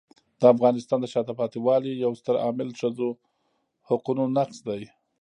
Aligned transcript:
د 0.39 0.43
افغانستان 0.53 0.99
د 1.01 1.05
شاته 1.13 1.33
پاتې 1.39 1.57
والي 1.65 1.91
یو 2.03 2.11
ستر 2.21 2.35
عامل 2.43 2.69
ښځو 2.79 3.09
حقونو 3.89 4.23
نقض 4.37 4.57
دی. 4.67 4.81